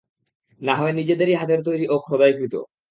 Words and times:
না 0.61 0.73
হয় 0.75 0.93
নিজেদেরই 0.93 1.35
হাতের 1.35 1.59
তৈরি 1.67 1.85
ও 1.87 1.95
খোদাইকৃত। 1.99 2.53